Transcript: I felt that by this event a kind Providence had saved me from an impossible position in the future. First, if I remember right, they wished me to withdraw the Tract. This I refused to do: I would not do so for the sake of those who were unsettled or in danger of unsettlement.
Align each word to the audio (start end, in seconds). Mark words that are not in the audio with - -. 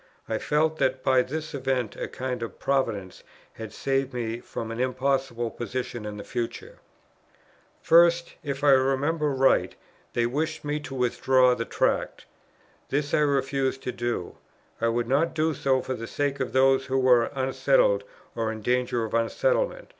I 0.27 0.39
felt 0.39 0.77
that 0.79 1.03
by 1.03 1.21
this 1.21 1.53
event 1.53 1.95
a 1.95 2.07
kind 2.07 2.43
Providence 2.57 3.21
had 3.53 3.71
saved 3.71 4.15
me 4.15 4.39
from 4.39 4.71
an 4.71 4.79
impossible 4.79 5.51
position 5.51 6.07
in 6.07 6.17
the 6.17 6.23
future. 6.23 6.79
First, 7.83 8.33
if 8.43 8.63
I 8.63 8.71
remember 8.71 9.29
right, 9.29 9.75
they 10.13 10.25
wished 10.25 10.65
me 10.65 10.79
to 10.79 10.95
withdraw 10.95 11.53
the 11.53 11.65
Tract. 11.65 12.25
This 12.89 13.13
I 13.13 13.19
refused 13.19 13.83
to 13.83 13.91
do: 13.91 14.37
I 14.81 14.87
would 14.87 15.07
not 15.07 15.35
do 15.35 15.53
so 15.53 15.81
for 15.83 15.93
the 15.93 16.07
sake 16.07 16.39
of 16.39 16.51
those 16.51 16.87
who 16.87 16.97
were 16.97 17.25
unsettled 17.35 18.03
or 18.35 18.51
in 18.51 18.63
danger 18.63 19.05
of 19.05 19.13
unsettlement. 19.13 19.89